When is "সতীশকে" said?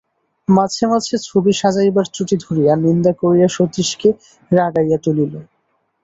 3.49-4.09